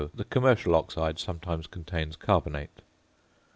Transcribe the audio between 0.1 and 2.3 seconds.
The commercial oxide sometimes contains